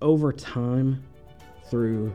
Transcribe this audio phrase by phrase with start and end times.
[0.00, 1.02] over time,
[1.68, 2.14] through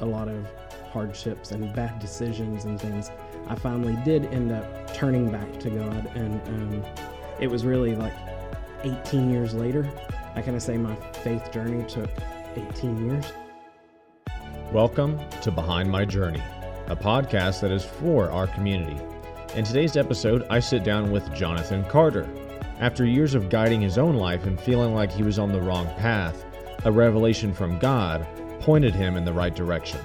[0.00, 0.46] a lot of
[0.90, 3.10] hardships and bad decisions and things,
[3.46, 6.10] I finally did end up turning back to God.
[6.14, 6.84] And um,
[7.38, 8.14] it was really like
[8.84, 9.88] 18 years later.
[10.34, 12.10] I kind of say my faith journey took
[12.56, 13.26] 18 years.
[14.72, 16.42] Welcome to Behind My Journey,
[16.86, 18.98] a podcast that is for our community.
[19.54, 22.26] In today's episode, I sit down with Jonathan Carter.
[22.78, 25.86] After years of guiding his own life and feeling like he was on the wrong
[25.96, 26.46] path,
[26.84, 28.26] a revelation from God
[28.60, 30.00] pointed him in the right direction.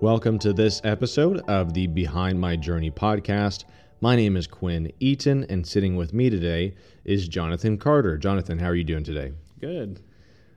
[0.00, 3.64] Welcome to this episode of the Behind My Journey podcast.
[4.00, 8.16] My name is Quinn Eaton, and sitting with me today is Jonathan Carter.
[8.16, 9.32] Jonathan, how are you doing today?
[9.60, 10.00] Good.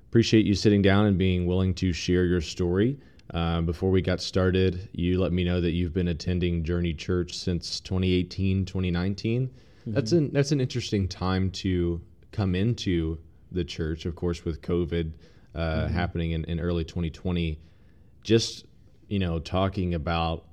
[0.09, 2.99] Appreciate you sitting down and being willing to share your story.
[3.33, 7.35] Uh, before we got started, you let me know that you've been attending Journey Church
[7.35, 9.47] since 2018, 2019.
[9.47, 9.91] Mm-hmm.
[9.91, 11.99] That's an that's an interesting time to
[12.31, 13.17] come into
[13.51, 14.05] the church.
[14.05, 15.11] Of course, with COVID
[15.53, 15.93] uh, mm-hmm.
[15.93, 17.59] happening in, in early 2020,
[18.23, 18.65] just
[19.07, 20.45] you know talking about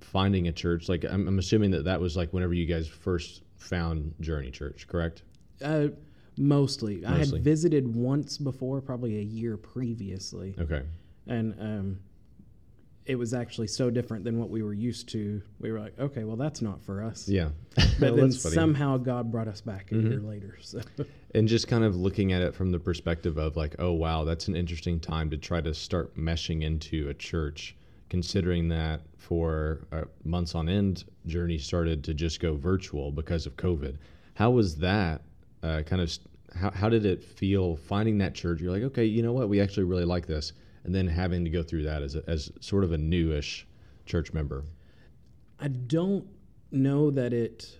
[0.00, 0.88] finding a church.
[0.88, 4.86] Like I'm, I'm assuming that that was like whenever you guys first found Journey Church,
[4.86, 5.22] correct?
[5.62, 5.88] Uh,
[6.36, 6.96] mostly.
[6.96, 7.06] mostly.
[7.06, 10.54] I had visited once before, probably a year previously.
[10.58, 10.82] Okay.
[11.26, 11.98] And um,
[13.04, 15.42] it was actually so different than what we were used to.
[15.58, 17.28] We were like, okay, well, that's not for us.
[17.28, 17.48] Yeah.
[17.98, 20.10] But then somehow God brought us back a mm-hmm.
[20.10, 20.58] year later.
[20.60, 20.80] So.
[21.34, 24.48] And just kind of looking at it from the perspective of like, oh, wow, that's
[24.48, 27.74] an interesting time to try to start meshing into a church,
[28.10, 33.56] considering that for uh, months on end, Journey started to just go virtual because of
[33.56, 33.96] COVID.
[34.34, 35.22] How was that
[35.62, 36.12] uh, kind of,
[36.54, 38.60] how, how did it feel finding that church?
[38.60, 39.48] You're like, okay, you know what?
[39.48, 40.52] We actually really like this
[40.84, 43.66] and then having to go through that as, a, as sort of a newish
[44.06, 44.64] church member?
[45.60, 46.26] I don't
[46.70, 47.78] know that it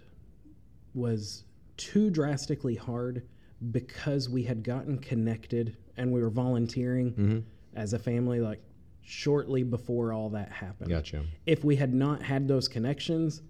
[0.95, 1.45] was
[1.77, 3.27] too drastically hard
[3.71, 7.39] because we had gotten connected and we were volunteering mm-hmm.
[7.75, 8.61] as a family like
[9.03, 10.91] shortly before all that happened.
[10.91, 11.25] Gotcha.
[11.47, 13.43] If we had not had those connections,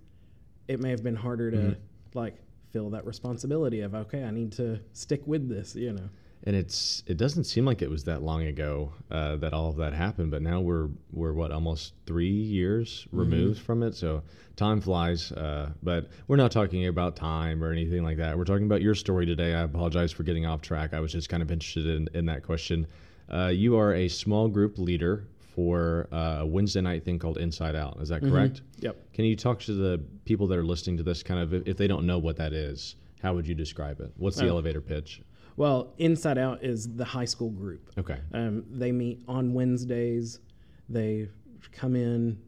[0.69, 2.19] it may have been harder to mm-hmm.
[2.19, 2.37] like
[2.71, 6.09] feel that responsibility of okay, I need to stick with this, you know
[6.44, 9.76] and it's it doesn't seem like it was that long ago uh, that all of
[9.76, 13.20] that happened but now we're we're what almost three years mm-hmm.
[13.20, 13.64] removed mm-hmm.
[13.66, 14.22] from it so
[14.56, 18.66] time flies uh, but we're not talking about time or anything like that we're talking
[18.66, 21.50] about your story today i apologize for getting off track i was just kind of
[21.50, 22.86] interested in, in that question
[23.32, 27.76] uh, you are a small group leader for uh, a wednesday night thing called inside
[27.76, 28.32] out is that mm-hmm.
[28.32, 28.86] correct mm-hmm.
[28.86, 31.62] yep can you talk to the people that are listening to this kind of if,
[31.66, 34.81] if they don't know what that is how would you describe it what's the elevator
[34.81, 35.22] pitch
[35.56, 37.90] well, Inside Out is the high school group.
[37.98, 38.18] Okay.
[38.32, 40.40] Um, they meet on Wednesdays.
[40.88, 41.28] They
[41.72, 42.38] come in,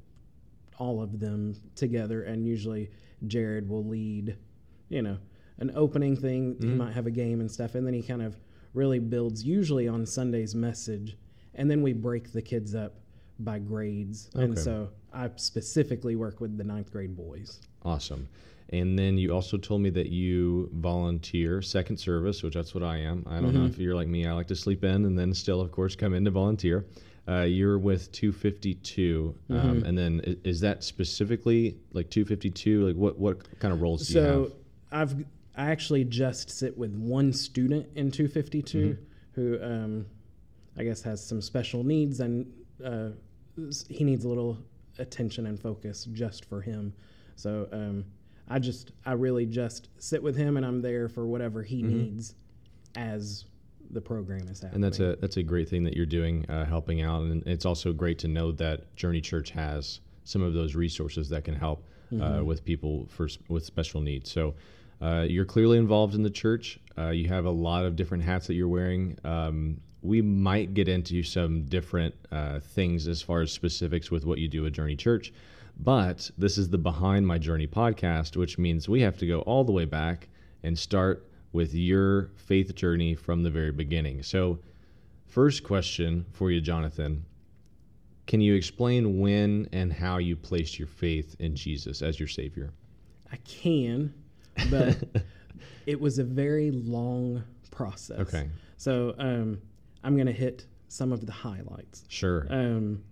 [0.78, 2.90] all of them together, and usually
[3.26, 4.36] Jared will lead,
[4.88, 5.18] you know,
[5.58, 6.54] an opening thing.
[6.54, 6.68] Mm-hmm.
[6.68, 8.36] He might have a game and stuff, and then he kind of
[8.74, 11.16] really builds, usually on Sunday's message,
[11.54, 12.94] and then we break the kids up
[13.38, 14.30] by grades.
[14.34, 14.44] Okay.
[14.44, 17.60] And so I specifically work with the ninth grade boys.
[17.82, 18.28] Awesome.
[18.70, 22.96] And then you also told me that you volunteer second service, which that's what I
[22.98, 23.24] am.
[23.28, 23.58] I don't mm-hmm.
[23.60, 24.26] know if you're like me.
[24.26, 26.86] I like to sleep in and then still, of course, come in to volunteer.
[27.26, 29.68] Uh, you're with 252, um, mm-hmm.
[29.68, 32.86] um, and then is, is, that specifically like 252?
[32.86, 34.48] Like what what kind of roles so do you have?
[34.48, 34.52] So
[34.92, 35.24] I've
[35.56, 39.00] I actually just sit with one student in 252 mm-hmm.
[39.40, 40.06] who um,
[40.76, 42.52] I guess has some special needs and
[42.84, 43.10] uh,
[43.88, 44.58] he needs a little
[44.98, 46.92] attention and focus just for him.
[47.36, 48.04] So um,
[48.48, 51.96] I just I really just sit with him and I'm there for whatever he mm-hmm.
[51.96, 52.34] needs
[52.96, 53.46] as
[53.90, 54.74] the program is happening.
[54.76, 57.64] And that's a that's a great thing that you're doing, uh, helping out, and it's
[57.64, 61.84] also great to know that Journey Church has some of those resources that can help
[62.12, 62.22] uh, mm-hmm.
[62.22, 64.30] uh, with people for with special needs.
[64.30, 64.54] So.
[65.02, 66.78] Uh, you're clearly involved in the church.
[66.96, 69.18] Uh, you have a lot of different hats that you're wearing.
[69.24, 74.38] Um, we might get into some different uh, things as far as specifics with what
[74.38, 75.32] you do at Journey Church.
[75.80, 79.64] But this is the Behind My Journey podcast, which means we have to go all
[79.64, 80.28] the way back
[80.62, 84.22] and start with your faith journey from the very beginning.
[84.22, 84.58] So,
[85.26, 87.24] first question for you, Jonathan
[88.26, 92.72] Can you explain when and how you placed your faith in Jesus as your Savior?
[93.32, 94.12] I can,
[94.70, 95.02] but
[95.86, 98.20] it was a very long process.
[98.20, 98.50] Okay.
[98.76, 99.60] So, um,
[100.04, 102.04] I'm going to hit some of the highlights.
[102.08, 102.46] Sure.
[102.50, 103.02] Um,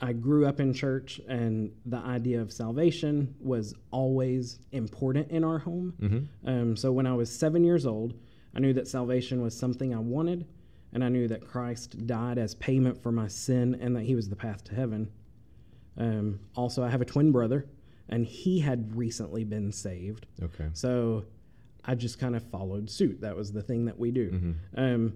[0.00, 5.58] I grew up in church, and the idea of salvation was always important in our
[5.58, 5.94] home.
[6.00, 6.48] Mm-hmm.
[6.48, 8.14] Um, so when I was seven years old,
[8.54, 10.46] I knew that salvation was something I wanted,
[10.92, 14.28] and I knew that Christ died as payment for my sin and that He was
[14.28, 15.10] the path to heaven.
[15.96, 17.66] Um, also, I have a twin brother,
[18.08, 20.26] and he had recently been saved.
[20.42, 20.68] Okay.
[20.74, 21.24] So
[21.86, 23.22] I just kind of followed suit.
[23.22, 24.30] That was the thing that we do.
[24.30, 24.52] Mm-hmm.
[24.80, 25.14] Um,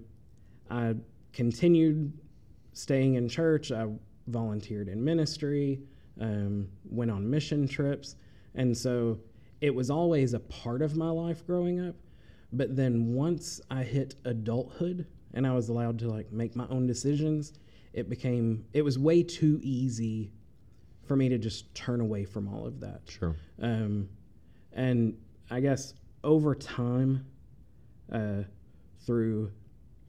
[0.69, 0.95] I
[1.33, 2.13] continued
[2.73, 3.71] staying in church.
[3.71, 3.87] I
[4.27, 5.81] volunteered in ministry,
[6.19, 8.15] um, went on mission trips.
[8.55, 9.19] And so
[9.61, 11.95] it was always a part of my life growing up.
[12.53, 16.85] But then once I hit adulthood and I was allowed to like make my own
[16.85, 17.53] decisions,
[17.93, 20.31] it became, it was way too easy
[21.05, 23.01] for me to just turn away from all of that.
[23.07, 23.35] Sure.
[23.61, 24.09] Um,
[24.73, 25.17] and
[25.49, 25.93] I guess
[26.23, 27.25] over time,
[28.11, 28.43] uh,
[29.05, 29.51] through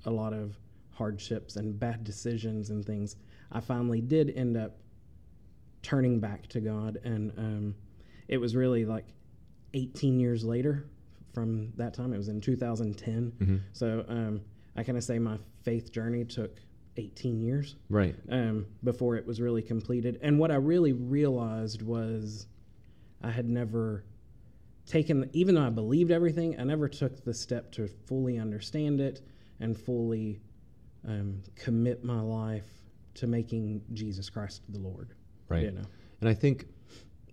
[0.05, 0.59] a lot of
[0.93, 3.17] hardships and bad decisions and things,
[3.51, 4.77] I finally did end up
[5.83, 6.99] turning back to God.
[7.05, 7.75] And um,
[8.29, 9.07] it was really like
[9.75, 10.87] 18 years later
[11.33, 12.13] from that time.
[12.13, 13.33] It was in 2010.
[13.39, 13.57] Mm-hmm.
[13.73, 14.41] So um,
[14.77, 16.59] I kind of say my faith journey took
[16.99, 18.15] 18 years Right.
[18.29, 20.19] um, before it was really completed.
[20.23, 22.47] And what I really realized was
[23.23, 24.05] I had never
[24.87, 29.23] taken, even though I believed everything, I never took the step to fully understand it
[29.62, 30.41] and fully
[31.09, 32.67] um, commit my life
[33.14, 35.14] to making Jesus Christ the Lord.
[35.49, 35.62] Right.
[35.62, 35.85] You know.
[36.20, 36.67] And I think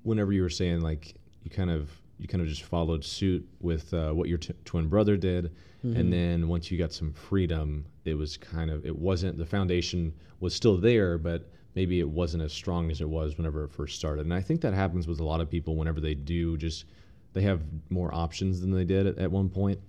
[0.04, 3.94] whenever you were saying like you kind of you kind of just followed suit with
[3.94, 8.14] uh, what your t- twin brother did, and then once you got some freedom, it
[8.14, 12.52] was kind of it wasn't the foundation was still there, but maybe it wasn't as
[12.52, 14.26] strong as it was whenever it first started.
[14.26, 16.86] And I think that happens with a lot of people whenever they do just
[17.32, 19.80] they have more options than they did at, at one point,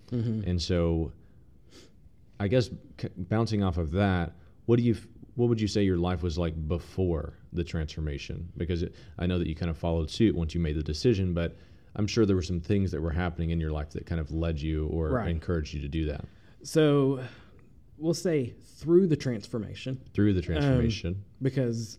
[0.47, 1.11] and so
[2.41, 2.71] I guess
[3.01, 4.33] c- bouncing off of that,
[4.65, 5.07] what do you f-
[5.37, 8.49] what would you say your life was like before the transformation?
[8.57, 11.35] Because it, I know that you kind of followed suit once you made the decision,
[11.35, 11.57] but
[11.97, 14.33] I'm sure there were some things that were happening in your life that kind of
[14.33, 15.29] led you or Right.
[15.31, 16.25] encouraged you to do that
[16.63, 17.21] So
[17.99, 20.01] we'll say through the transformation.
[20.15, 21.23] through the transformation.
[21.43, 21.99] because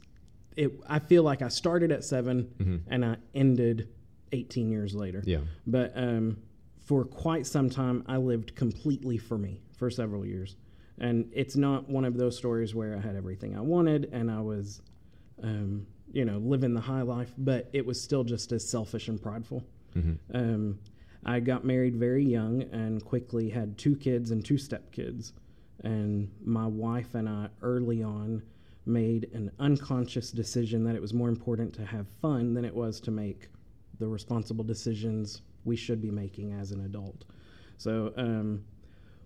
[0.57, 3.89] it I feel like I started at 7 and I ended
[4.31, 5.21] 18 years later.
[5.25, 6.37] yeah, But um,
[6.85, 10.57] for quite some time, I lived completely for me for several years.
[10.99, 14.39] And it's not one of those stories where I had everything I wanted and I
[14.39, 14.83] was,
[15.41, 19.19] um, you know, living the high life, but it was still just as selfish and
[19.19, 19.63] prideful.
[20.35, 20.77] Um,
[21.25, 25.31] I got married very young and quickly had two kids and two stepkids.
[25.83, 28.43] And my wife and I, early on,
[28.85, 32.99] made an unconscious decision that it was more important to have fun than it was
[32.99, 33.49] to make
[33.97, 37.25] the responsible decisions we should be making as an adult.
[37.79, 38.63] So um,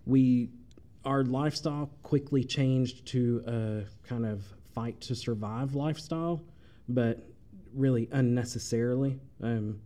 [0.06, 0.50] we,
[1.04, 4.44] our lifestyle quickly changed to a kind of
[4.74, 6.42] fight to survive lifestyle,
[6.88, 7.28] but
[7.74, 9.18] really unnecessarily.
[9.42, 9.80] Um,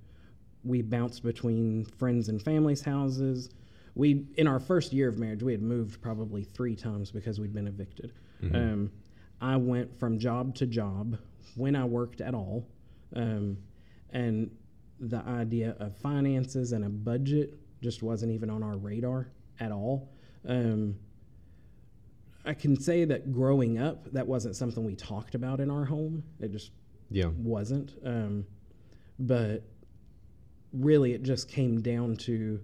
[0.62, 3.50] we bounced between friends and families' houses.
[3.94, 7.54] We, in our first year of marriage, we had moved probably three times because we'd
[7.54, 8.12] been evicted.
[8.54, 8.90] Um,
[9.40, 11.18] I went from job to job
[11.56, 12.66] when I worked at all,
[13.16, 13.56] um,
[14.10, 14.50] and
[15.00, 19.28] the idea of finances and a budget just wasn't even on our radar
[19.60, 20.10] at all.
[20.48, 20.96] Um,
[22.44, 26.24] I can say that growing up, that wasn't something we talked about in our home.
[26.40, 26.70] It just
[27.10, 27.92] yeah, wasn't.
[28.04, 28.46] Um,
[29.18, 29.62] but
[30.72, 32.60] really, it just came down to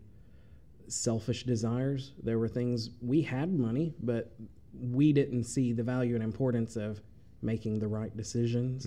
[0.88, 2.12] selfish desires.
[2.22, 4.34] There were things we had money, but
[4.72, 7.00] we didn't see the value and importance of
[7.42, 8.86] making the right decisions.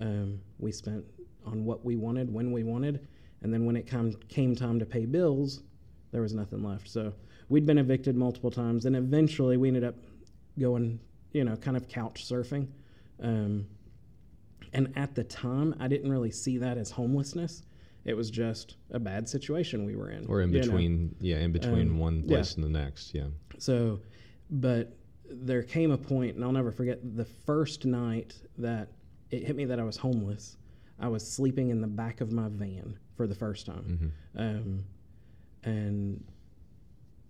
[0.00, 1.04] Um, we spent
[1.46, 3.06] on what we wanted when we wanted,
[3.42, 5.62] and then when it come, came time to pay bills,
[6.12, 6.88] there was nothing left.
[6.88, 7.12] So
[7.48, 9.94] we'd been evicted multiple times, and eventually we ended up
[10.58, 10.98] going,
[11.32, 12.68] you know, kind of couch surfing.
[13.22, 13.66] Um,
[14.72, 17.62] and at the time, I didn't really see that as homelessness.
[18.04, 20.26] It was just a bad situation we were in.
[20.26, 20.66] or in you know?
[20.66, 22.36] between, yeah, in between Um, one yeah.
[22.36, 23.26] place and the next, yeah.
[23.58, 24.00] So,
[24.50, 24.96] but
[25.28, 28.92] there came a point, and I'll never forget the first night that
[29.30, 30.56] it hit me that I was homeless.
[31.00, 34.12] I was sleeping in the back of my van for the first time.
[34.36, 34.84] Um,
[35.64, 36.24] and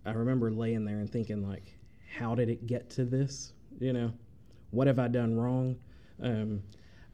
[0.07, 1.75] I remember laying there and thinking, like,
[2.17, 3.53] how did it get to this?
[3.81, 4.13] You know,
[4.71, 5.77] what have I done wrong?
[6.23, 6.63] Um,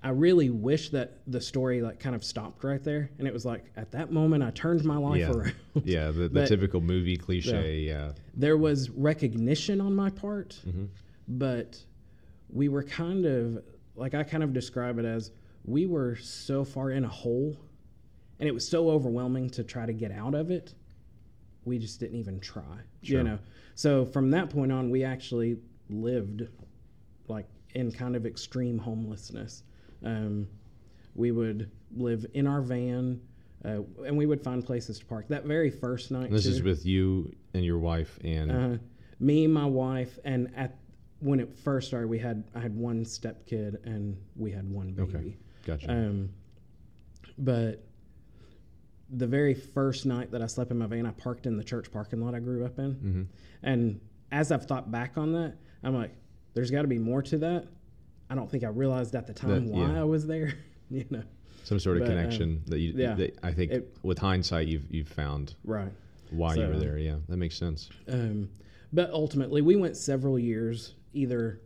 [0.05, 3.45] I really wish that the story like kind of stopped right there, and it was
[3.45, 5.31] like at that moment I turned my life Yeah.
[5.33, 5.55] around.
[5.85, 8.13] Yeah, the, the But- typical movie cliche, yeah.
[8.35, 10.61] there was recognition on my part,
[11.29, 11.81] but
[12.51, 13.63] we were kind of
[13.95, 15.31] like I kind of describe it as
[15.65, 17.57] we were so far in a hole,
[18.41, 20.75] and it was so overwhelming to try to get out of it.
[21.65, 22.63] We just didn't even try,
[23.03, 23.19] Sure.
[23.19, 23.39] you know.
[23.75, 26.47] So from that point on, we actually lived
[27.29, 29.63] like in kind of extreme homelessness.
[30.05, 30.49] Um,
[31.15, 33.21] we would live in our van,
[33.65, 35.29] uh, and we would find places to park.
[35.29, 38.79] That very first night, And this is with you and your wife and uh,
[39.21, 40.77] me, my wife, and at
[41.21, 44.93] when it first started, we had I had one step kid and we had one
[44.93, 45.17] baby.
[45.17, 45.37] Okay.
[45.65, 45.91] Gotcha.
[45.93, 46.31] Um,
[47.39, 47.85] but
[49.13, 51.93] the very first night that I slept in my van, I parked in the church
[51.93, 52.95] parking lot I grew up in.
[52.95, 53.23] Mm-hmm.
[53.63, 54.01] And
[54.31, 55.55] as I've thought back on that,
[55.85, 56.13] I'm like,
[56.55, 57.67] there's got to be more to that.
[58.31, 60.01] I don't think I realized at the time That- why yeah.
[60.01, 60.55] I was there.
[60.91, 61.23] you know,
[61.65, 62.95] Some sort of But, um, connection that you.
[62.97, 63.15] yeah.
[63.15, 65.93] that I think It- with hindsight, you've you've found right.
[66.31, 66.97] why you were there.
[66.99, 67.91] Yeah, that makes sense.
[68.09, 68.49] Um,
[68.95, 71.61] but ultimately, we went several years either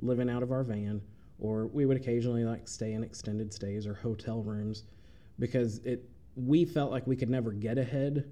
[0.00, 1.00] living out of our van
[1.40, 4.84] or we would occasionally like stay in extended stays or hotel rooms
[5.40, 6.08] because it
[6.46, 8.30] we felt like we could never get ahead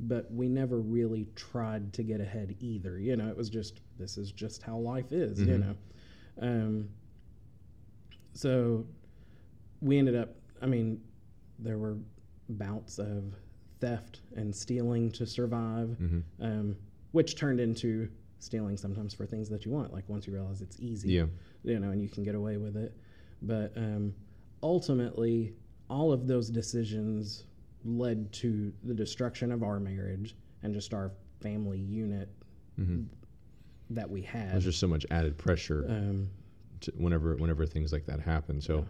[0.00, 4.16] but we never really tried to get ahead either you know it was just this
[4.16, 5.60] is just how life is you Mhm.
[5.60, 5.74] know
[6.40, 6.88] um,
[8.32, 8.86] so
[9.80, 11.00] we ended up i mean
[11.58, 11.96] there were
[12.48, 13.34] bouts of
[13.80, 16.76] theft and stealing to survive hmm um,
[17.12, 18.08] which turned into
[18.38, 19.92] stealing sometimes for things that you want.
[19.92, 21.26] Like once you realize it's easy, Yeah.
[21.62, 22.96] you know, and you can get away with it.
[23.42, 24.14] But um,
[24.64, 25.52] ultimately,
[25.92, 27.44] all of those decisions
[27.84, 32.28] led to the destruction of our marriage and just our family unit
[32.76, 33.02] hmm
[33.90, 34.52] that we had.
[34.52, 36.30] There's just so much added pressure um,
[36.96, 38.58] whenever whenever things like that happen.
[38.62, 38.86] So,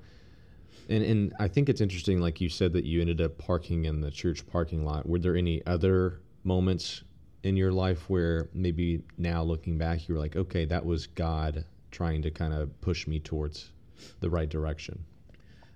[0.88, 4.00] and and I think it's interesting, like you said, that you ended up parking in
[4.00, 5.08] the church parking lot.
[5.08, 7.02] Were there any other moments
[7.42, 11.64] in your life where maybe now looking back, you were like, okay, that was God
[11.90, 13.72] trying to kind of push me towards
[14.20, 15.04] the right direction?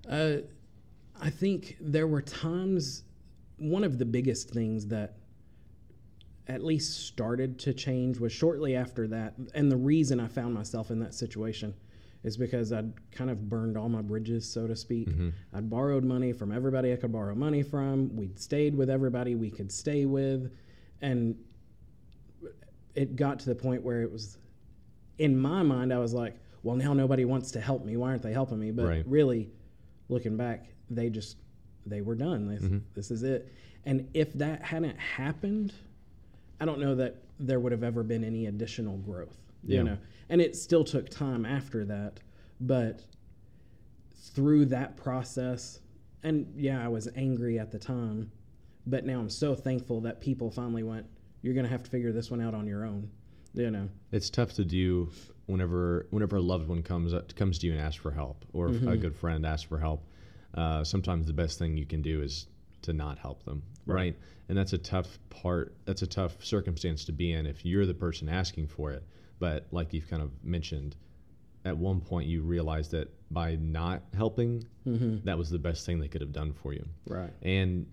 [0.09, 0.37] Uh,
[1.19, 3.03] I think there were times,
[3.57, 5.15] one of the biggest things that
[6.47, 9.33] at least started to change was shortly after that.
[9.53, 11.73] And the reason I found myself in that situation
[12.23, 15.09] is because I'd kind of burned all my bridges, so to speak.
[15.09, 15.33] Mhm.
[15.53, 18.15] I'd borrowed money from everybody I could borrow money from.
[18.15, 20.51] We'd stayed with everybody we could stay with.
[21.01, 21.35] And
[22.95, 24.37] it got to the point where it was,
[25.19, 27.97] in my mind, I was like, well, now nobody wants to help me.
[27.97, 28.71] Why aren't they helping me?
[28.71, 29.07] But Right.
[29.07, 29.51] really,
[30.09, 31.37] looking back, they just,
[31.85, 32.47] they were done.
[32.47, 32.81] They, Mhm.
[32.93, 33.51] This is it.
[33.85, 35.73] And if that hadn't happened,
[36.59, 39.37] I don't know that there would have ever been any additional growth.
[39.63, 39.77] Yeah.
[39.79, 39.97] You know,
[40.29, 42.19] and it still took time after that,
[42.59, 43.03] but
[44.15, 45.79] through that process,
[46.23, 48.31] and yeah, I was angry at the time,
[48.85, 51.05] but now I'm so thankful that people finally went,
[51.41, 53.09] "You're going to have to figure this one out on your own."
[53.53, 55.09] You know, It's tough to do
[55.47, 58.69] whenever whenever a loved one comes up, comes to you and asks for help, or
[58.69, 60.03] if a good friend asks for help.
[60.57, 62.47] Uh, sometimes the best thing you can do is
[62.81, 63.95] to not help them, right.
[63.95, 64.15] Right.
[64.49, 65.75] And that's a tough part.
[65.85, 69.03] That's a tough circumstance to be in if you're the person asking for it.
[69.39, 70.95] But like you've kind of mentioned,
[71.65, 75.17] at one point you realize that by not helping, mm-hmm.
[75.25, 76.85] that was the best thing they could have done for you.
[77.07, 77.31] right?
[77.41, 77.85] And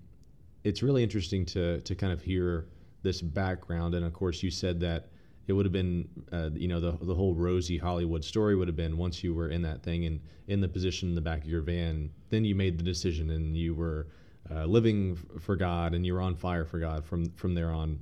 [0.62, 2.66] it's really interesting to to kind of hear
[3.02, 3.94] this background.
[3.94, 5.09] And of course, you said that
[5.47, 8.77] it would have been, uh, you know, the the whole rosy Hollywood story would have
[8.77, 11.49] been once you were in that thing and in the position in the back of
[11.49, 14.07] your van, then you made the decision and you were
[14.51, 17.71] uh, living f- for God and you were on fire for God from from there
[17.71, 17.99] on.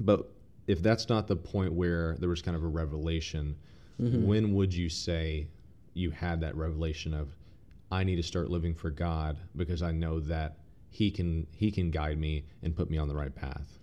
[0.00, 0.26] But
[0.66, 3.56] if that's not the point where there was kind of a revelation,
[4.00, 4.24] Mhm.
[4.26, 5.48] when would you say
[5.94, 7.34] you had that revelation of
[7.90, 10.58] I need to start living for God because I know that
[10.90, 13.78] he can he can guide me and put me on the right path.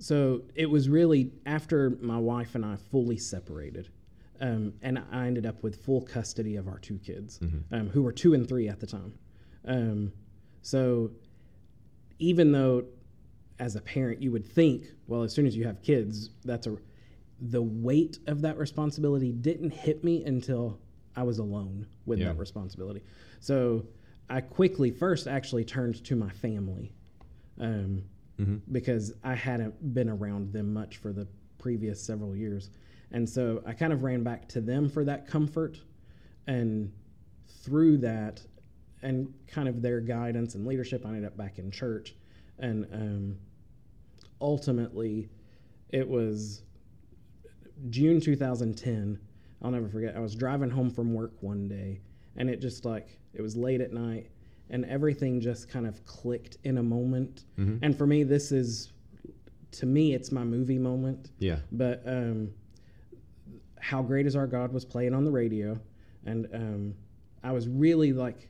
[0.00, 3.88] So it was really after my wife and I fully separated,
[4.40, 7.38] um, and I ended up with full custody of our two kids,
[7.70, 9.12] um, who were two and three at the time.
[9.66, 10.12] Um,
[10.62, 11.10] so
[12.18, 12.84] even though,
[13.58, 16.76] as a parent, you would think, well, as soon as you have kids, that's a
[17.42, 20.78] the weight of that responsibility didn't hit me until
[21.16, 22.26] I was alone with Yeah.
[22.26, 23.02] that responsibility.
[23.40, 23.86] So
[24.28, 26.92] I quickly first actually turned to my family.
[28.40, 28.60] Mhm.
[28.72, 31.26] because I hadn't been around them much for the
[31.58, 32.70] previous several years.
[33.12, 35.80] And so I kind of ran back to them for that comfort.
[36.46, 36.92] And
[37.48, 38.42] through that,
[39.02, 42.14] and kind of their guidance and leadership, I ended up back in church.
[42.58, 43.36] And um,
[44.40, 45.28] ultimately,
[45.90, 46.62] it was
[47.88, 49.18] June 2010.
[49.62, 50.16] I'll never forget.
[50.16, 52.00] I was driving home from work one day,
[52.36, 54.30] and it just like, it was late at night,
[54.70, 57.44] and everything just kind of clicked in a moment.
[57.58, 57.78] Mhm.
[57.82, 58.92] And for me, this is,
[59.72, 61.30] to me, it's my movie moment.
[61.38, 61.58] Yeah.
[61.72, 62.52] But um,
[63.80, 65.78] How Great Is Our God was playing on the radio.
[66.24, 66.94] And um,
[67.42, 68.48] I was really like,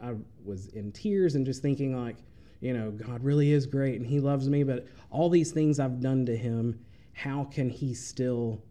[0.00, 2.16] I was in tears and just thinking, like,
[2.60, 6.00] you know, God really is great and He loves me, but all these things I've
[6.00, 6.78] done to Him,
[7.12, 8.62] how can He still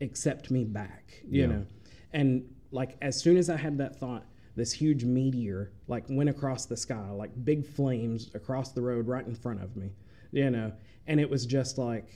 [0.00, 1.22] accept me back?
[1.28, 1.46] You Yeah.
[1.46, 1.66] know?
[2.12, 4.24] And like, as soon as I had that thought,
[4.56, 9.26] this huge meteor like went across the sky, like big flames across the road right
[9.26, 9.90] in front of me,
[10.32, 10.72] you know?
[11.06, 12.08] And it was just like,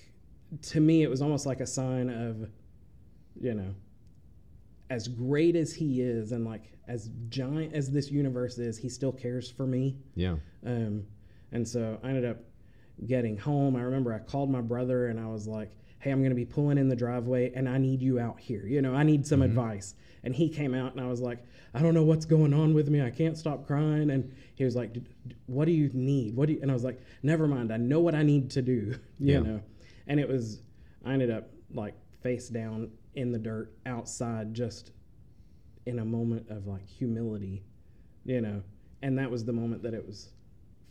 [0.62, 2.48] to me, it was almost like a sign of,
[3.40, 3.74] you know,
[4.90, 9.12] as great as he is and like as giant as this universe is, he still
[9.12, 9.96] cares for me.
[10.14, 10.36] Yeah.
[10.64, 11.04] Um,
[11.52, 12.38] and so I ended up
[13.06, 13.76] getting home.
[13.76, 16.44] I remember I called my brother and I was like, hey, I'm going to be
[16.44, 18.66] pulling in the driveway and I need you out here.
[18.66, 19.50] You know, I need some Mm-hmm.
[19.50, 19.94] advice.
[20.24, 21.38] And he came out and I was like,
[21.74, 23.02] I don't know what's going on with me.
[23.02, 24.10] I can't stop crying.
[24.10, 26.34] And he was like, "D- d- what do you need?
[26.34, 27.72] What do you, and I was like, never mind.
[27.72, 29.40] I know what I need to do, you Yeah.
[29.40, 29.60] know?
[30.06, 30.60] And it was,
[31.04, 34.90] I ended up like face down in the dirt outside just
[35.86, 37.62] in a moment of like humility,
[38.24, 38.62] you know?
[39.02, 40.30] And that was the moment that it was,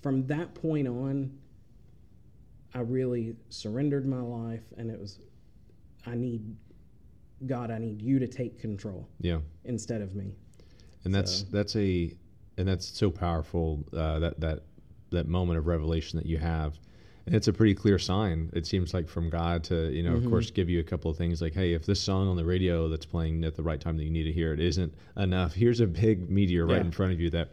[0.01, 1.37] from that point on,
[2.73, 5.19] I really surrendered my life and it was,
[6.05, 6.55] I need,
[7.45, 9.39] God, I need you to take control Yeah.
[9.65, 10.33] instead of me.
[11.05, 12.11] and that's So- that's a
[12.57, 14.63] and that's so powerful uh, that that
[15.11, 16.77] that moment of revelation that you have
[17.27, 20.25] and it's a pretty clear sign it seems like from god to you know Mm-hmm.
[20.25, 22.43] of course give you a couple of things like hey if this song on the
[22.43, 25.53] radio that's playing at the right time that you need to hear it isn't enough
[25.53, 26.81] here's a big meteor right Yeah.
[26.85, 27.51] in front of you that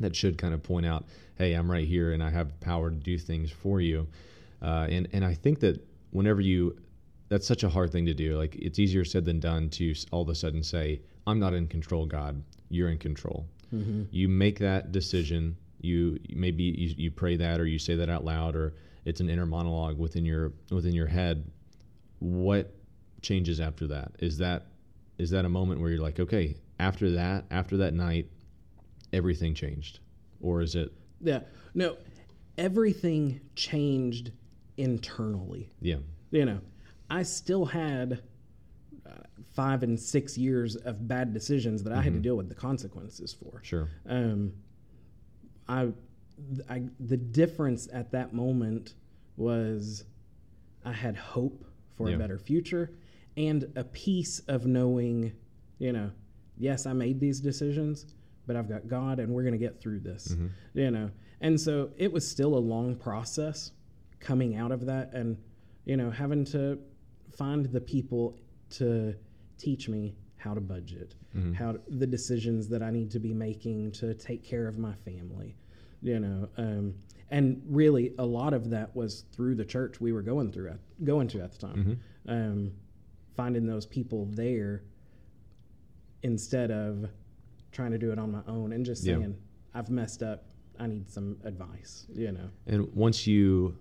[0.00, 1.04] that should kind of point out
[1.36, 4.08] hey i'm right here and i have power to do things for you
[4.66, 6.76] uh, and and i think that whenever you
[7.28, 8.36] that's such a hard thing to do.
[8.36, 11.66] Like it's easier said than done to all of a sudden say, "I'm not in
[11.66, 12.42] control, God.
[12.68, 13.46] You're in control."
[14.10, 15.56] You make that decision.
[15.80, 19.28] You maybe you, you pray that, or you say that out loud, or it's an
[19.28, 21.50] inner monologue within your within your head.
[22.20, 22.72] What
[23.22, 24.12] changes after that?
[24.20, 24.66] Is that
[25.18, 28.30] is that a moment where you're like, okay, after that, after that night,
[29.12, 29.98] everything changed,
[30.40, 30.92] or is it?
[31.20, 31.40] Yeah.
[31.74, 31.96] No,
[32.56, 34.30] everything changed
[34.76, 35.70] internally.
[35.80, 35.96] Yeah,
[36.30, 36.60] You know,
[37.10, 38.22] I still had
[39.06, 39.10] uh,
[39.54, 43.32] five and six years of bad decisions that I had to deal with the consequences
[43.32, 43.60] for.
[43.62, 43.88] sure.
[44.08, 44.52] Um,
[45.68, 45.88] I,
[46.68, 48.94] I, the difference at that moment
[49.36, 50.04] was
[50.84, 51.64] I had hope
[51.94, 52.16] for Yeah.
[52.16, 52.90] a better future
[53.36, 55.32] and a peace of knowing,
[55.78, 56.10] you know,
[56.58, 58.06] yes, I made these decisions,
[58.46, 60.36] but I've got God and we're going to get through this,
[60.74, 61.10] you know.
[61.40, 63.72] And so it was still a long process
[64.20, 65.36] coming out of that and,
[65.84, 66.78] you know, having to
[67.36, 68.38] find the people
[68.70, 69.14] to
[69.58, 71.14] teach me how to budget,
[71.54, 75.56] how the decisions that I need to be making to take care of my family,
[76.02, 76.48] you know.
[76.56, 76.94] Um,
[77.30, 80.78] and really, a lot of that was through the church we were going through at,
[81.04, 82.72] going to at the time, um,
[83.34, 84.84] finding those people there
[86.22, 87.10] instead of
[87.72, 89.18] trying to do it on my own and just Yeah.
[89.18, 89.36] saying,
[89.74, 90.48] "I've messed up.
[90.78, 92.48] I need some advice," you know.
[92.66, 93.76] And once you,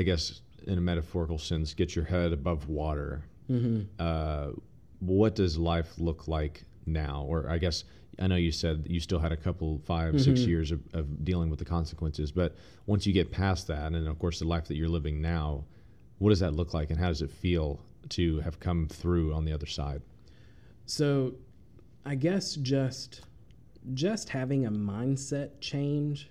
[0.00, 3.22] I guess, in a metaphorical sense, get your head above water,
[3.98, 4.52] uh,
[5.00, 7.26] what does life look like now?
[7.28, 7.84] Or I guess
[8.18, 11.50] I know you said you still had a couple, 5 six years of, of dealing
[11.50, 14.76] with the consequences, but once you get past that, and of course the life that
[14.76, 15.64] you're living now,
[16.18, 19.44] what does that look like, and how does it feel to have come through on
[19.44, 20.00] the other side?
[20.86, 21.34] So,
[22.06, 23.22] I guess just
[23.94, 26.30] just having a mindset change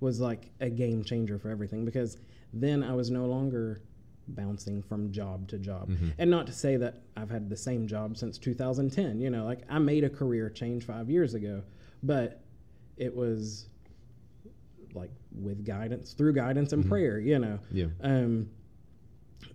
[0.00, 2.18] was like a game changer for everything because
[2.54, 3.82] then I was no longer
[4.28, 5.90] bouncing from job to job.
[6.18, 9.60] And not to say that I've had the same job since 2010, you know, like
[9.68, 11.62] I made a career change 5 years ago,
[12.02, 12.40] but
[12.96, 13.68] it was
[14.94, 17.58] like with guidance, through guidance and prayer, you know.
[17.70, 17.86] Yeah.
[18.02, 18.48] Um,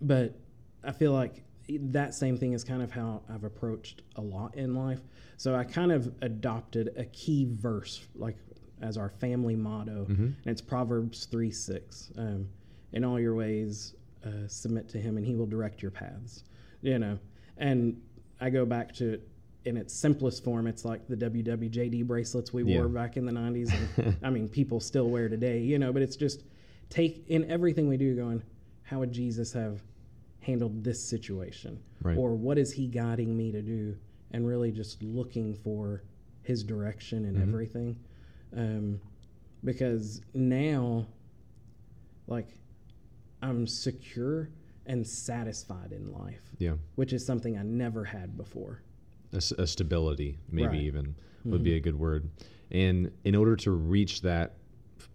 [0.01, 0.35] but
[0.83, 4.75] I feel like that same thing is kind of how I've approached a lot in
[4.75, 4.99] life.
[5.37, 8.37] So I kind of adopted a key verse, like
[8.81, 12.11] as our family motto, and it's Proverbs 3 6.
[12.17, 12.49] Um,
[12.93, 16.43] in all your ways, uh, submit to him, and he will direct your paths.
[16.81, 17.19] You know,
[17.57, 18.01] and
[18.39, 19.19] I go back to
[19.65, 20.67] in its simplest form.
[20.67, 22.77] It's like the WWJD bracelets we Yeah.
[22.79, 23.69] wore back in the 90s.
[23.97, 26.43] And, I mean, people still wear today, you know, but it's just
[26.89, 28.41] take in everything we do going,
[28.83, 29.83] how would Jesus have
[30.39, 31.77] handled this situation?
[32.01, 32.17] Right.
[32.17, 33.97] Or what is he guiding me to do?
[34.31, 36.03] And really just looking for
[36.43, 37.97] his direction in everything.
[38.55, 39.01] Um,
[39.65, 41.05] because now,
[42.27, 42.47] like,
[43.41, 44.49] I'm secure
[44.85, 46.75] and satisfied in life, Yeah.
[46.95, 48.81] which is something I never had before.
[49.31, 50.81] A stability, maybe Right.
[50.81, 51.63] even would mm-hmm.
[51.63, 52.29] be a good word.
[52.71, 54.55] And in order to reach that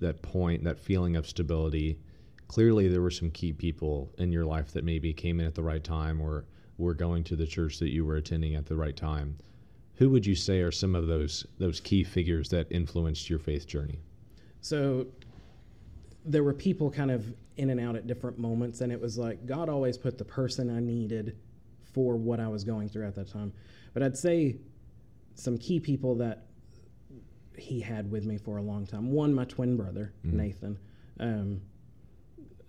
[0.00, 1.98] that point, that feeling of stability,
[2.48, 5.62] clearly there were some key people in your life that maybe came in at the
[5.62, 6.44] right time or
[6.78, 9.36] were going to the church that you were attending at the right time.
[9.96, 13.66] Who would you say are some of those those key figures that influenced your faith
[13.66, 14.00] journey?
[14.60, 15.06] So
[16.24, 17.24] there were people kind of
[17.56, 20.74] in and out at different moments, and it was like God always put the person
[20.74, 21.36] I needed
[21.92, 23.52] for what I was going through at that time.
[23.92, 24.56] But I'd say
[25.34, 26.46] some key people that
[27.56, 29.12] he had with me for a long time.
[29.12, 30.78] One, my twin brother, Nathan.
[31.20, 31.60] Um,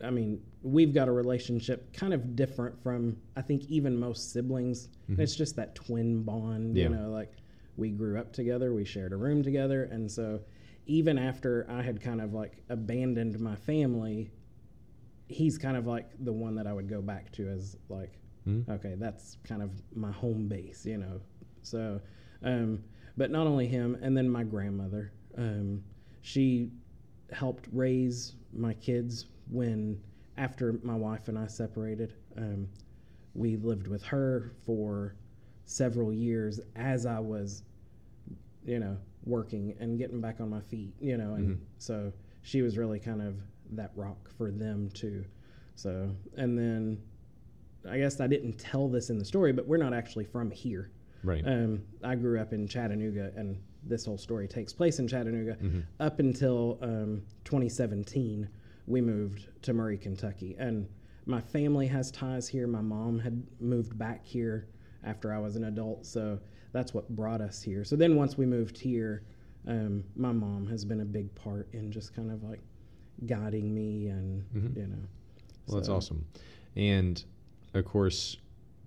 [0.04, 4.90] I mean, we've got a relationship kind of different from, I think, even most siblings.
[5.08, 6.84] It's just that twin bond, Yeah.
[6.84, 7.32] you know, like
[7.78, 9.84] we grew up together, we shared a room together.
[9.86, 10.42] And so
[10.86, 14.32] even after I had kind of like abandoned my family,
[15.28, 18.70] he's kind of like the one that I would go back to as like, Mhm.
[18.70, 21.22] okay, that's kind of my home base, you know.
[21.64, 22.00] So,
[22.44, 22.84] um,
[23.18, 25.12] but not only him, and then my grandmother.
[25.38, 25.84] Um,
[26.22, 26.72] she
[27.32, 30.00] helped raise my kids when
[30.38, 32.14] after my wife and I separated.
[32.38, 32.68] Um,
[33.34, 35.16] we lived with her for
[35.66, 37.64] several years as I was,
[38.66, 41.60] you know, working and getting back on my feet, you know, and Mhm.
[41.78, 43.36] so she was really kind of
[43.72, 45.24] that rock for them too.
[45.76, 47.02] So, and then
[47.88, 50.90] I guess I didn't tell this in the story, but we're not actually from here.
[51.24, 51.44] Right.
[51.46, 55.56] Um, I grew up in Chattanooga, and this whole story takes place in Chattanooga.
[55.62, 55.84] Mhm.
[56.00, 58.48] Up until um, 2017,
[58.88, 60.88] we moved to Murray, Kentucky, and
[61.26, 62.68] my family has ties here.
[62.68, 64.68] My mom had moved back here
[65.04, 66.40] after I was an adult, so
[66.76, 67.86] that's what brought us here.
[67.86, 69.24] So then, once we moved here,
[69.66, 72.60] um, my mom has been a big part in just kind of like
[73.26, 74.76] guiding me, and Mhm.
[74.76, 74.98] you know.
[75.68, 76.26] Well, that's awesome.
[76.76, 77.24] And
[77.74, 78.38] of course,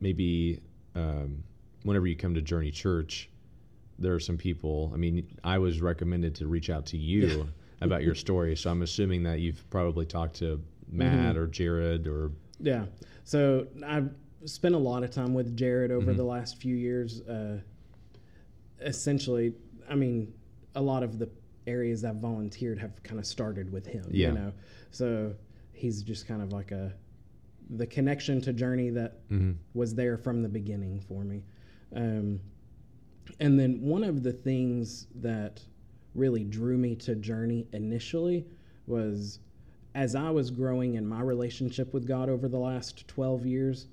[0.01, 0.61] maybe
[0.95, 1.43] um,
[1.85, 3.31] whenever you come to Journey Church,
[3.99, 4.91] there are some people.
[4.93, 7.49] I mean, I was recommended to reach out to you
[7.81, 11.39] about your story, so I'm assuming that you've probably talked to Matt Mm-hmm.
[11.39, 12.85] or Jared or Yeah.
[13.25, 14.11] So I've
[14.45, 16.17] spent a lot of time with Jared over Mhm.
[16.17, 17.23] the last few years.
[17.23, 17.61] Uh,
[18.81, 19.55] essentially,
[19.89, 20.33] I mean,
[20.75, 21.29] a lot of the
[21.67, 24.05] areas I've volunteered have kind of started with him.
[24.11, 24.29] Yeah.
[24.29, 24.53] You know,
[24.91, 25.35] so
[25.73, 26.93] he's just kind of like a
[27.71, 29.57] the connection to Journey that Mhm.
[29.75, 31.43] was there from the beginning for me.
[31.93, 32.41] Um,
[33.41, 35.63] and then one of the things that
[36.15, 38.47] really drew me to Journey initially
[38.87, 39.41] was
[39.95, 43.89] as I was growing in my relationship with God over the last 12 years,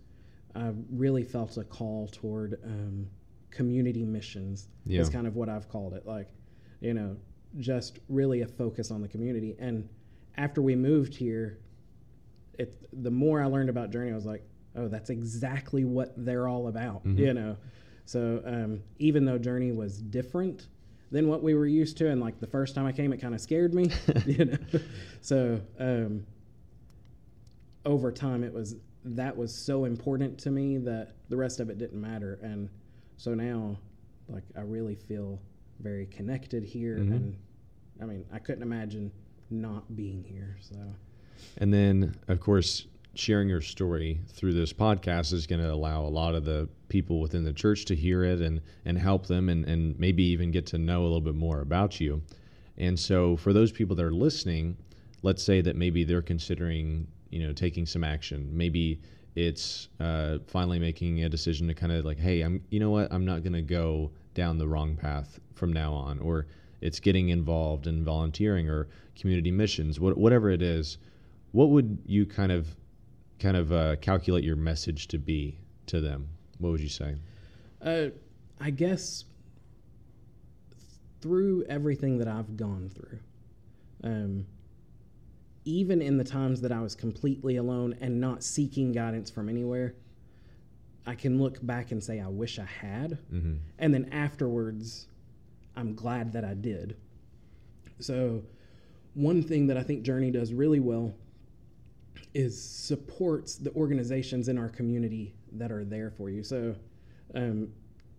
[0.55, 3.07] I really felt a call toward um,
[3.55, 4.67] community missions.
[4.85, 5.01] Yeah.
[5.01, 6.05] Is kind of what I've called it.
[6.05, 6.27] Like,
[6.81, 7.15] you know,
[7.57, 9.55] just really a focus on the community.
[9.57, 9.87] And
[10.37, 11.57] after we moved here,
[12.59, 14.43] it the more I learned about Journey, I was like,
[14.75, 17.05] oh, that's exactly what they're all about.
[17.05, 17.17] Mhm.
[17.17, 17.57] You know,
[18.05, 20.67] so um, even though Journey was different
[21.11, 23.33] than what we were used to, and like the first time I came, it kind
[23.33, 23.89] of scared me.
[24.25, 24.57] you know,
[25.21, 26.25] so um,
[27.85, 31.77] over time, it was that was so important to me that the rest of it
[31.77, 32.69] didn't matter, and
[33.17, 33.77] so now,
[34.27, 35.39] like I really feel
[35.79, 37.11] very connected here, Mhm.
[37.15, 37.35] and
[38.01, 39.11] I mean, I couldn't imagine
[39.49, 40.57] not being here.
[40.61, 40.75] So.
[41.57, 46.09] And then, of course, sharing your story through this podcast is going to allow a
[46.09, 49.63] lot of the people within the church to hear it and, and help them and,
[49.65, 52.21] and maybe even get to know a little bit more about you.
[52.77, 54.75] And so, for those people that are listening,
[55.21, 58.49] let's say that maybe they're considering, you know, taking some action.
[58.51, 58.99] Maybe
[59.35, 63.11] it's uh, finally making a decision to kind of like, hey, I'm, you know what,
[63.11, 66.47] I'm not going to go down the wrong path from now on, or
[66.81, 70.97] it's getting involved in volunteering or community missions, what, whatever it is.
[71.51, 72.67] What would you kind of,
[73.39, 76.27] kind of uh, calculate your message to be to them?
[76.59, 77.15] What would you say?
[77.81, 78.07] Uh,
[78.59, 79.25] I guess
[81.21, 83.19] through everything that I've gone through,
[84.03, 84.45] um,
[85.65, 89.95] even in the times that I was completely alone and not seeking guidance from anywhere,
[91.07, 93.17] I can look back and say, I wish I had.
[93.33, 93.55] Mm-hmm.
[93.79, 95.07] And then afterwards,
[95.75, 96.97] I'm glad that I did.
[97.99, 98.43] So,
[99.13, 101.13] one thing that I think Journey does really well
[102.33, 106.43] is supports the organizations in our community that are there for you.
[106.43, 106.75] So,
[107.33, 107.69] um,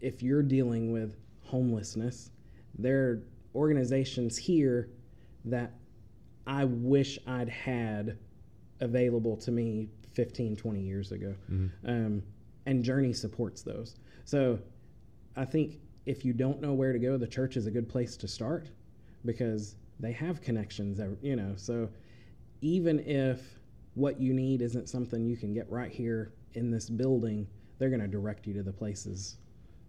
[0.01, 2.31] if you're dealing with homelessness,
[2.79, 3.23] there are
[3.55, 4.91] organizations here
[5.45, 5.73] that
[6.47, 8.19] I wish I'd had
[8.81, 11.35] available to me 15, 20 years ago.
[11.51, 11.89] Mm-hmm.
[11.89, 12.23] Um,
[12.67, 13.97] and Journey supports those.
[14.25, 14.59] So
[15.37, 18.17] I think if you don't know where to go, the church is a good place
[18.19, 18.69] to start
[19.25, 21.55] because they have connections, you know.
[21.57, 21.89] So
[22.61, 23.41] even if
[23.95, 27.47] what you need isn't something you can get right here in this building,
[27.79, 29.37] they're going to direct you to the places,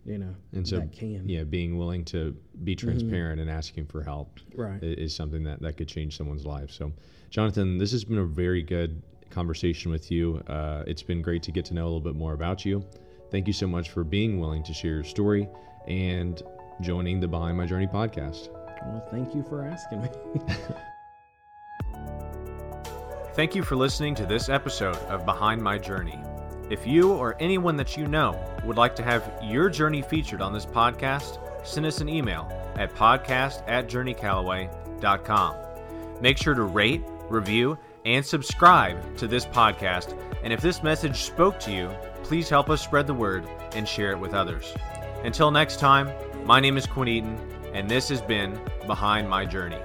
[0.07, 1.27] you know, And so, that can.
[1.29, 2.87] yeah, being willing to be Mm-hmm.
[2.87, 4.81] transparent and asking for help Right.
[4.81, 6.71] is something that, that could change someone's life.
[6.71, 6.91] So,
[7.29, 10.41] Jonathan, this has been a very good conversation with you.
[10.47, 12.83] Uh, it's been great to get to know a little bit more about you.
[13.29, 15.49] Thank you so much for being willing to share your story
[15.87, 16.41] and
[16.81, 18.47] joining the Behind My Journey podcast.
[18.85, 20.09] Well, thank you for asking me.
[23.33, 26.17] Thank you for listening to this episode of Behind My Journey.
[26.69, 30.51] If you or anyone that you know would like to have your journey featured on
[30.51, 35.55] this podcast, send us an email at podcast at journeycallaway.com.
[36.21, 40.17] Make sure to rate, review, and subscribe to this podcast.
[40.43, 41.89] And if this message spoke to you,
[42.23, 44.73] please help us spread the word and share it with others.
[45.23, 46.11] Until next time,
[46.45, 47.39] my name is Quinn Eaton,
[47.73, 49.79] and this has been Behind My Journey.